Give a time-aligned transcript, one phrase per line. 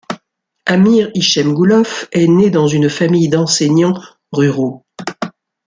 [0.65, 4.83] Amir Ichemgoulov est né dans une famille d'enseignants ruraux.